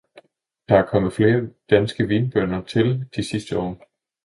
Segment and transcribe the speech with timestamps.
[0.69, 3.81] Der er kommet flere danske vinbønder til de sidste år.